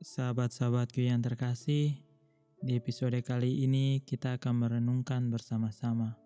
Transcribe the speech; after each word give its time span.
Sahabat-sahabatku 0.00 1.04
yang 1.04 1.20
terkasih, 1.20 1.92
di 2.64 2.72
episode 2.72 3.20
kali 3.20 3.68
ini 3.68 4.00
kita 4.00 4.40
akan 4.40 4.64
merenungkan 4.64 5.28
bersama-sama 5.28 6.16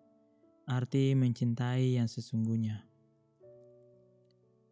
arti 0.63 1.11
mencintai 1.11 1.99
yang 1.99 2.07
sesungguhnya. 2.07 2.87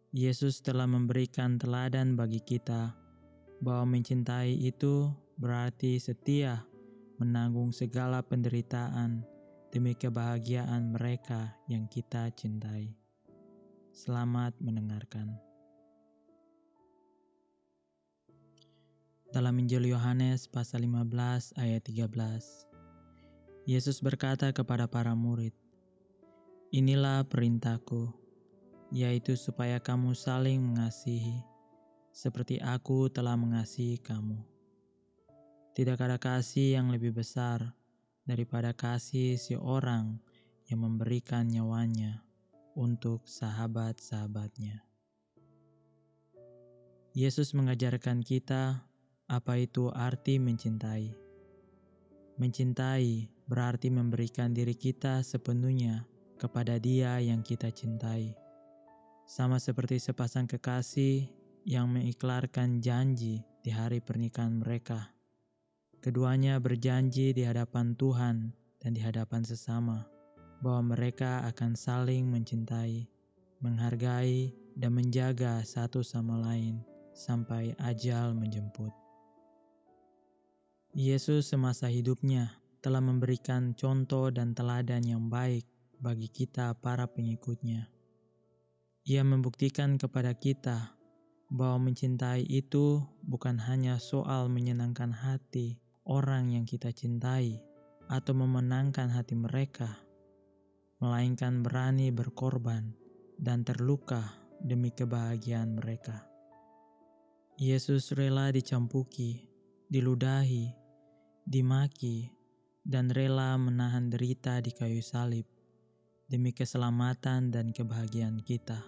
Yesus 0.08 0.64
telah 0.64 0.88
memberikan 0.88 1.60
teladan 1.60 2.16
bagi 2.16 2.40
kita 2.40 2.96
bahwa 3.60 3.92
mencintai 3.92 4.56
itu 4.56 5.12
berarti 5.36 6.00
setia 6.00 6.64
menanggung 7.20 7.76
segala 7.76 8.24
penderitaan 8.24 9.20
demi 9.68 9.92
kebahagiaan 9.92 10.96
mereka 10.96 11.52
yang 11.68 11.84
kita 11.92 12.32
cintai. 12.32 12.96
Selamat 13.92 14.56
mendengarkan. 14.64 15.53
Dalam 19.34 19.58
Injil 19.58 19.90
Yohanes 19.90 20.46
pasal 20.46 20.86
15 20.86 21.58
ayat 21.58 21.82
13, 21.82 23.66
Yesus 23.66 23.98
berkata 23.98 24.54
kepada 24.54 24.86
para 24.86 25.10
murid, 25.18 25.50
Inilah 26.70 27.26
perintahku, 27.26 28.14
yaitu 28.94 29.34
supaya 29.34 29.82
kamu 29.82 30.14
saling 30.14 30.62
mengasihi, 30.62 31.42
seperti 32.14 32.62
aku 32.62 33.10
telah 33.10 33.34
mengasihi 33.34 33.98
kamu. 33.98 34.38
Tidak 35.74 35.98
ada 35.98 36.14
kasih 36.14 36.78
yang 36.78 36.94
lebih 36.94 37.10
besar 37.10 37.74
daripada 38.22 38.70
kasih 38.70 39.34
si 39.34 39.58
orang 39.58 40.22
yang 40.70 40.86
memberikan 40.86 41.50
nyawanya 41.50 42.22
untuk 42.78 43.26
sahabat-sahabatnya. 43.26 44.86
Yesus 47.18 47.50
mengajarkan 47.50 48.22
kita 48.22 48.93
apa 49.24 49.56
itu 49.56 49.88
arti 49.88 50.36
mencintai? 50.36 51.08
Mencintai 52.36 53.30
berarti 53.48 53.88
memberikan 53.88 54.52
diri 54.52 54.76
kita 54.76 55.24
sepenuhnya 55.24 56.04
kepada 56.36 56.76
Dia 56.76 57.22
yang 57.24 57.40
kita 57.40 57.72
cintai, 57.72 58.36
sama 59.24 59.56
seperti 59.56 59.96
sepasang 59.96 60.44
kekasih 60.44 61.30
yang 61.64 61.88
mengiklarkan 61.88 62.84
janji 62.84 63.40
di 63.64 63.70
hari 63.72 64.04
pernikahan 64.04 64.60
mereka. 64.60 65.14
Keduanya 66.04 66.60
berjanji 66.60 67.32
di 67.32 67.48
hadapan 67.48 67.96
Tuhan 67.96 68.52
dan 68.84 68.90
di 68.92 69.00
hadapan 69.00 69.40
sesama 69.40 70.04
bahwa 70.60 70.92
mereka 70.92 71.40
akan 71.48 71.72
saling 71.72 72.28
mencintai, 72.28 73.08
menghargai, 73.64 74.52
dan 74.76 74.92
menjaga 74.92 75.64
satu 75.64 76.04
sama 76.04 76.36
lain 76.44 76.84
sampai 77.14 77.72
ajal 77.80 78.34
menjemput. 78.36 79.03
Yesus 80.94 81.50
semasa 81.50 81.90
hidupnya 81.90 82.54
telah 82.78 83.02
memberikan 83.02 83.74
contoh 83.74 84.30
dan 84.30 84.54
teladan 84.54 85.02
yang 85.02 85.26
baik 85.26 85.66
bagi 85.98 86.30
kita 86.30 86.70
para 86.78 87.10
pengikutnya. 87.10 87.90
Ia 89.02 89.26
membuktikan 89.26 89.98
kepada 89.98 90.38
kita 90.38 90.94
bahwa 91.50 91.90
mencintai 91.90 92.46
itu 92.46 93.02
bukan 93.26 93.58
hanya 93.66 93.98
soal 93.98 94.46
menyenangkan 94.46 95.10
hati 95.10 95.82
orang 96.06 96.54
yang 96.54 96.62
kita 96.62 96.94
cintai 96.94 97.58
atau 98.06 98.30
memenangkan 98.30 99.10
hati 99.10 99.34
mereka, 99.34 99.98
melainkan 101.02 101.66
berani 101.66 102.14
berkorban 102.14 102.94
dan 103.42 103.66
terluka 103.66 104.30
demi 104.62 104.94
kebahagiaan 104.94 105.74
mereka. 105.74 106.22
Yesus 107.58 108.14
rela 108.14 108.54
dicampuki, 108.54 109.50
diludahi, 109.90 110.83
dimaki, 111.44 112.32
dan 112.84 113.08
rela 113.08 113.56
menahan 113.56 114.12
derita 114.12 114.60
di 114.60 114.72
kayu 114.72 115.00
salib 115.00 115.48
demi 116.28 116.52
keselamatan 116.52 117.52
dan 117.52 117.72
kebahagiaan 117.72 118.40
kita. 118.40 118.80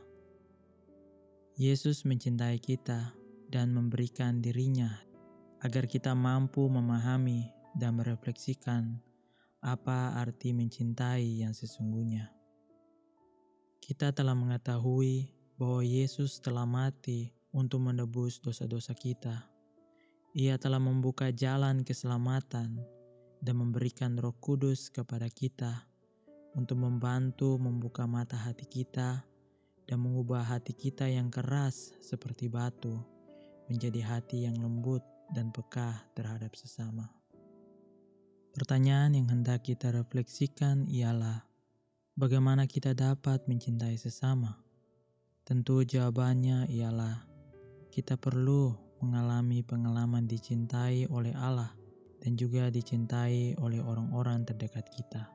Yesus 1.56 2.04
mencintai 2.04 2.60
kita 2.60 3.16
dan 3.48 3.72
memberikan 3.72 4.44
dirinya 4.44 4.92
agar 5.64 5.88
kita 5.88 6.12
mampu 6.12 6.68
memahami 6.68 7.48
dan 7.72 7.96
merefleksikan 7.96 9.00
apa 9.64 10.20
arti 10.20 10.52
mencintai 10.52 11.40
yang 11.40 11.56
sesungguhnya. 11.56 12.28
Kita 13.80 14.12
telah 14.12 14.36
mengetahui 14.36 15.32
bahwa 15.56 15.80
Yesus 15.80 16.36
telah 16.44 16.68
mati 16.68 17.32
untuk 17.56 17.80
menebus 17.88 18.44
dosa-dosa 18.44 18.92
kita 18.92 19.55
ia 20.36 20.60
telah 20.60 20.76
membuka 20.76 21.32
jalan 21.32 21.80
keselamatan 21.80 22.76
dan 23.40 23.54
memberikan 23.56 24.20
Roh 24.20 24.36
Kudus 24.36 24.92
kepada 24.92 25.32
kita 25.32 25.88
untuk 26.52 26.76
membantu 26.76 27.56
membuka 27.56 28.04
mata 28.04 28.36
hati 28.36 28.68
kita 28.68 29.24
dan 29.88 29.98
mengubah 30.04 30.44
hati 30.44 30.76
kita 30.76 31.08
yang 31.08 31.32
keras 31.32 31.96
seperti 32.04 32.52
batu 32.52 33.00
menjadi 33.72 34.04
hati 34.04 34.44
yang 34.44 34.60
lembut 34.60 35.00
dan 35.32 35.48
peka 35.48 36.04
terhadap 36.12 36.52
sesama. 36.52 37.08
Pertanyaan 38.52 39.16
yang 39.16 39.32
hendak 39.32 39.64
kita 39.64 39.88
refleksikan 39.88 40.84
ialah, 40.84 41.48
bagaimana 42.12 42.68
kita 42.68 42.92
dapat 42.92 43.40
mencintai 43.48 43.96
sesama? 43.96 44.60
Tentu 45.48 45.80
jawabannya 45.80 46.68
ialah, 46.68 47.24
kita 47.88 48.20
perlu 48.20 48.85
mengalami 49.06 49.62
pengalaman 49.62 50.26
dicintai 50.26 51.06
oleh 51.06 51.30
Allah 51.38 51.70
dan 52.18 52.34
juga 52.34 52.66
dicintai 52.74 53.54
oleh 53.62 53.78
orang-orang 53.78 54.42
terdekat 54.42 54.90
kita. 54.90 55.30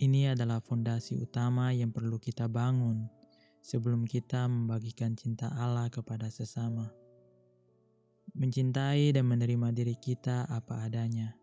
Ini 0.00 0.32
adalah 0.32 0.64
fondasi 0.64 1.20
utama 1.20 1.68
yang 1.76 1.92
perlu 1.92 2.16
kita 2.16 2.48
bangun 2.48 3.04
sebelum 3.60 4.08
kita 4.08 4.48
membagikan 4.48 5.12
cinta 5.12 5.52
Allah 5.52 5.92
kepada 5.92 6.32
sesama. 6.32 6.88
Mencintai 8.32 9.12
dan 9.12 9.28
menerima 9.28 9.68
diri 9.76 10.00
kita 10.00 10.48
apa 10.48 10.88
adanya. 10.88 11.36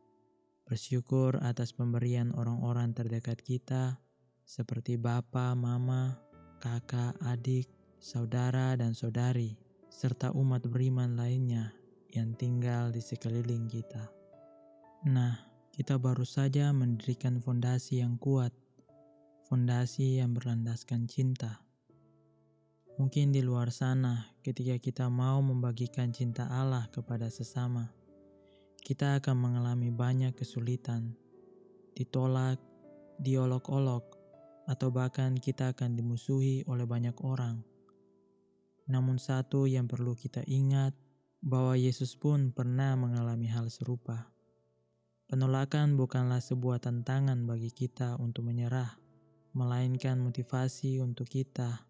Bersyukur 0.66 1.38
atas 1.46 1.78
pemberian 1.78 2.34
orang-orang 2.34 2.98
terdekat 2.98 3.46
kita 3.46 4.02
seperti 4.42 4.98
bapak, 4.98 5.54
mama, 5.54 6.18
kakak, 6.58 7.14
adik, 7.22 7.70
saudara, 8.02 8.74
dan 8.74 8.98
saudari 8.98 9.67
serta 9.88 10.36
umat 10.36 10.68
beriman 10.68 11.16
lainnya 11.18 11.74
yang 12.12 12.36
tinggal 12.36 12.92
di 12.92 13.02
sekeliling 13.04 13.68
kita. 13.68 14.08
Nah, 15.08 15.38
kita 15.74 16.02
baru 16.02 16.26
saja 16.26 16.74
mendirikan 16.74 17.38
fondasi 17.38 18.02
yang 18.02 18.18
kuat, 18.18 18.52
fondasi 19.48 20.20
yang 20.20 20.34
berlandaskan 20.34 21.06
cinta. 21.06 21.62
Mungkin 22.98 23.30
di 23.30 23.46
luar 23.46 23.70
sana, 23.70 24.34
ketika 24.42 24.82
kita 24.82 25.06
mau 25.06 25.38
membagikan 25.40 26.10
cinta 26.10 26.50
Allah 26.50 26.90
kepada 26.90 27.30
sesama, 27.30 27.94
kita 28.82 29.22
akan 29.22 29.38
mengalami 29.38 29.94
banyak 29.94 30.34
kesulitan, 30.34 31.14
ditolak, 31.94 32.58
diolok-olok, 33.22 34.18
atau 34.66 34.90
bahkan 34.90 35.38
kita 35.38 35.78
akan 35.78 35.94
dimusuhi 35.94 36.66
oleh 36.66 36.84
banyak 36.84 37.16
orang 37.24 37.77
namun 38.88 39.20
satu 39.20 39.68
yang 39.68 39.86
perlu 39.86 40.16
kita 40.16 40.44
ingat 40.48 40.96
bahwa 41.44 41.78
Yesus 41.78 42.18
pun 42.18 42.50
pernah 42.52 42.98
mengalami 42.98 43.48
hal 43.48 43.70
serupa. 43.70 44.32
Penolakan 45.28 46.00
bukanlah 46.00 46.40
sebuah 46.40 46.80
tantangan 46.80 47.44
bagi 47.44 47.70
kita 47.70 48.16
untuk 48.18 48.48
menyerah, 48.48 48.96
melainkan 49.52 50.18
motivasi 50.24 51.04
untuk 51.04 51.28
kita 51.28 51.84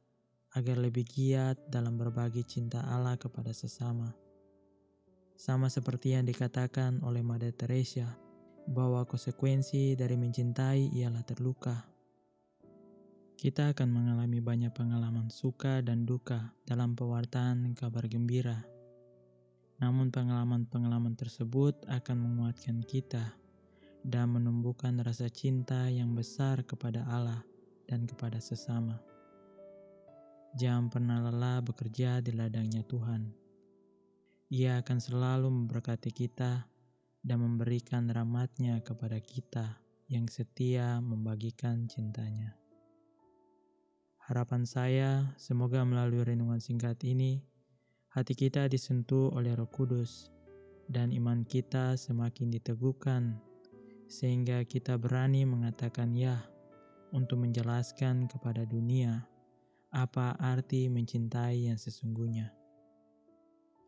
agar 0.58 0.78
lebih 0.82 1.06
giat 1.06 1.70
dalam 1.70 2.02
berbagi 2.02 2.42
cinta 2.42 2.82
Allah 2.90 3.14
kepada 3.14 3.54
sesama. 3.54 4.10
Sama 5.38 5.70
seperti 5.70 6.18
yang 6.18 6.26
dikatakan 6.26 7.06
oleh 7.06 7.22
Mother 7.22 7.54
Teresa, 7.54 8.10
bahwa 8.68 9.06
konsekuensi 9.08 9.96
dari 9.96 10.18
mencintai 10.20 10.98
ialah 10.98 11.24
terluka. 11.24 11.97
Kita 13.38 13.70
akan 13.70 13.94
mengalami 13.94 14.42
banyak 14.42 14.74
pengalaman 14.74 15.30
suka 15.30 15.86
dan 15.86 16.10
duka 16.10 16.58
dalam 16.66 16.98
pewartaan 16.98 17.78
kabar 17.78 18.10
gembira. 18.10 18.66
Namun 19.78 20.10
pengalaman-pengalaman 20.10 21.14
tersebut 21.14 21.78
akan 21.86 22.18
menguatkan 22.18 22.82
kita 22.82 23.38
dan 24.02 24.34
menumbuhkan 24.34 24.98
rasa 25.06 25.30
cinta 25.30 25.86
yang 25.86 26.18
besar 26.18 26.66
kepada 26.66 27.06
Allah 27.06 27.46
dan 27.86 28.10
kepada 28.10 28.42
sesama. 28.42 28.98
Jangan 30.58 30.90
pernah 30.90 31.22
lelah 31.30 31.62
bekerja 31.62 32.26
di 32.26 32.34
ladangnya 32.34 32.82
Tuhan. 32.90 33.30
Ia 34.50 34.82
akan 34.82 34.98
selalu 34.98 35.54
memberkati 35.54 36.10
kita 36.10 36.66
dan 37.22 37.38
memberikan 37.38 38.10
rahmatnya 38.10 38.82
kepada 38.82 39.22
kita 39.22 39.78
yang 40.10 40.26
setia 40.26 40.98
membagikan 41.06 41.86
cintanya. 41.86 42.57
Harapan 44.28 44.68
saya, 44.68 45.24
semoga 45.40 45.88
melalui 45.88 46.20
renungan 46.20 46.60
singkat 46.60 47.00
ini, 47.08 47.40
hati 48.12 48.36
kita 48.36 48.68
disentuh 48.68 49.32
oleh 49.32 49.56
Roh 49.56 49.72
Kudus, 49.72 50.36
dan 50.92 51.16
iman 51.16 51.48
kita 51.48 51.96
semakin 51.96 52.52
diteguhkan, 52.52 53.40
sehingga 54.12 54.68
kita 54.68 55.00
berani 55.00 55.48
mengatakan 55.48 56.12
"ya" 56.12 56.44
untuk 57.16 57.40
menjelaskan 57.40 58.28
kepada 58.28 58.68
dunia 58.68 59.24
apa 59.96 60.36
arti 60.44 60.92
mencintai 60.92 61.72
yang 61.72 61.80
sesungguhnya. 61.80 62.52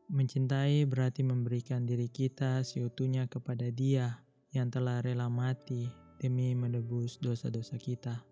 Mencintai 0.07 0.87
berarti 0.87 1.19
memberikan 1.19 1.83
diri 1.83 2.07
kita 2.07 2.63
seutuhnya 2.63 3.27
kepada 3.27 3.67
Dia 3.75 4.23
yang 4.55 4.71
telah 4.71 5.03
rela 5.03 5.27
mati 5.27 5.91
demi 6.15 6.55
menebus 6.55 7.19
dosa-dosa 7.19 7.75
kita, 7.75 8.23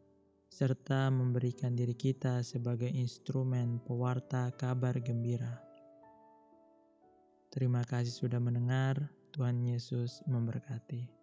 serta 0.57 1.13
memberikan 1.13 1.77
diri 1.77 1.93
kita 1.93 2.41
sebagai 2.41 2.89
instrumen 2.89 3.77
pewarta 3.85 4.49
kabar 4.57 4.97
gembira. 4.97 5.61
Terima 7.53 7.85
kasih 7.85 8.09
sudah 8.09 8.41
mendengar. 8.41 8.97
Tuhan 9.37 9.61
Yesus 9.61 10.25
memberkati. 10.25 11.16